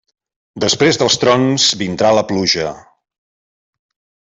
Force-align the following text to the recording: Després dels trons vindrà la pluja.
Després 0.63 0.97
dels 1.01 1.17
trons 1.25 1.67
vindrà 1.83 2.11
la 2.21 2.25
pluja. 2.33 2.73